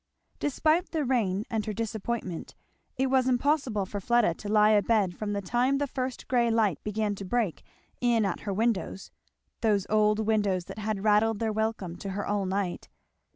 Despite 0.39 0.89
the 0.89 1.05
rain 1.05 1.45
and 1.47 1.63
her 1.67 1.73
disappointment 1.73 2.55
it 2.97 3.05
was 3.05 3.27
impossible 3.27 3.85
for 3.85 3.99
Fleda 4.01 4.33
to 4.33 4.49
lie 4.49 4.71
abed 4.71 5.15
from 5.15 5.33
the 5.33 5.43
time 5.43 5.77
the 5.77 5.85
first 5.85 6.27
grey 6.27 6.49
light 6.49 6.83
began 6.83 7.13
to 7.13 7.23
break 7.23 7.63
in 7.99 8.25
at 8.25 8.39
her 8.39 8.51
windows, 8.51 9.11
those 9.61 9.85
old 9.91 10.17
windows 10.17 10.65
that 10.65 10.79
had 10.79 11.03
rattled 11.03 11.37
their 11.37 11.53
welcome 11.53 11.97
to 11.97 12.09
her 12.17 12.25
all 12.25 12.47
night. 12.47 12.89